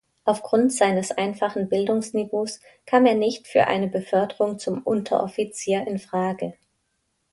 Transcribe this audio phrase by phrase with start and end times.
[0.25, 6.55] Aufgrund seines einfachen Bildungsniveaus kam er nicht für eine Beförderung zum Unteroffizier in Frage.